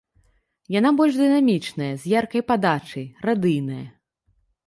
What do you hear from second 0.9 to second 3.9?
больш дынамічная, з яркай падачай, радыйная.